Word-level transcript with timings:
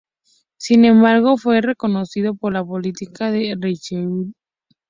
Sin 0.57 0.83
embargo, 0.85 1.37
fue 1.37 1.61
reconocido 1.61 2.33
por 2.33 2.53
la 2.53 2.65
policía 2.65 3.29
de 3.29 3.55
Richelieu. 3.55 4.31